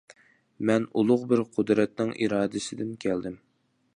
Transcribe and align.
مەن 0.69 0.87
ئۇلۇغ 1.01 1.25
بىر 1.33 1.43
قۇدرەتنىڭ 1.57 2.15
ئىرادىسىدىن 2.23 2.93
كەلدىم. 3.07 3.39